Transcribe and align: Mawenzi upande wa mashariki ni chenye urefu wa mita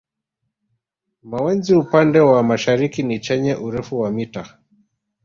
Mawenzi 1.31 1.73
upande 1.75 2.19
wa 2.19 2.43
mashariki 2.43 3.03
ni 3.03 3.19
chenye 3.19 3.55
urefu 3.55 3.99
wa 3.99 4.11
mita 4.11 4.59